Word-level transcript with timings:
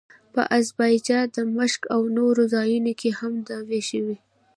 په 0.33 0.41
اذربایجان، 0.57 1.25
دمشق 1.35 1.81
او 1.95 2.01
نورو 2.17 2.43
ځایونو 2.53 2.91
کې 2.99 3.09
هم 3.19 3.33
دعوې 3.49 3.81
شوې. 3.89 4.15